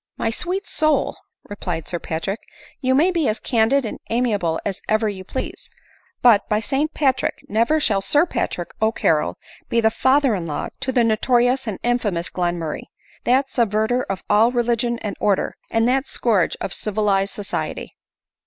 [0.17, 1.15] "My sweet soul!"
[1.47, 2.39] replied Sir Patrick,
[2.79, 5.69] "you may be as candid and amiable as ever you please,
[6.23, 6.89] but," by St L..
[6.91, 7.05] * 56 ADELINE IHOWBRAY.
[7.07, 9.37] r Patrick!" never shall Sir Patrick O'Carrol
[9.69, 12.87] be the father in law to the notorious and infamous Glenmurray—
[13.25, 17.95] that; subverter of all religion and order, and that scourge of civilized society!"